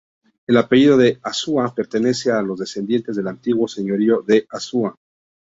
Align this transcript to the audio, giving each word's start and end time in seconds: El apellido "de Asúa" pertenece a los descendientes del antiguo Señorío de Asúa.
El 0.47 0.57
apellido 0.57 0.97
"de 0.97 1.19
Asúa" 1.21 1.75
pertenece 1.75 2.31
a 2.31 2.41
los 2.41 2.57
descendientes 2.57 3.15
del 3.15 3.27
antiguo 3.27 3.67
Señorío 3.67 4.23
de 4.23 4.47
Asúa. 4.49 4.95